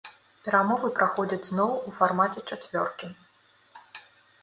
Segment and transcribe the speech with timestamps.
[0.45, 3.15] Перамовы праходзяць зноў у фармаце чацвёркі.